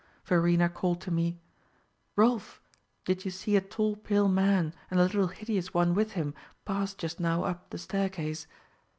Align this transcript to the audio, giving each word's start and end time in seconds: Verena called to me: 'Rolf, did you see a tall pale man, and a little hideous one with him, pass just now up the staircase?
Verena 0.25 0.67
called 0.67 0.99
to 0.99 1.11
me: 1.11 1.37
'Rolf, 2.15 2.59
did 3.05 3.23
you 3.23 3.29
see 3.29 3.55
a 3.55 3.61
tall 3.61 3.95
pale 3.95 4.27
man, 4.27 4.73
and 4.89 4.99
a 4.99 5.03
little 5.03 5.27
hideous 5.27 5.75
one 5.75 5.93
with 5.93 6.13
him, 6.13 6.33
pass 6.65 6.95
just 6.95 7.19
now 7.19 7.43
up 7.43 7.69
the 7.69 7.77
staircase? 7.77 8.47